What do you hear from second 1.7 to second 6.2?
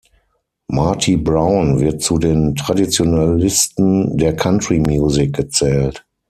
wird zu den Traditionalisten der Country Musik gezählt.